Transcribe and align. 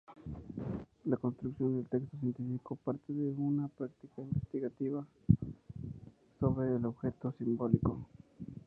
La 1.05 1.15
construcción 1.17 1.75
del 1.77 1.85
texto 1.87 2.17
científico 2.17 2.75
parte 2.75 3.13
de 3.13 3.29
una 3.37 3.67
práctica 3.67 4.23
investigativa 4.23 5.05
sobre 6.39 6.75
el 6.77 6.83
objeto 6.87 7.31
simbólico. 7.37 7.99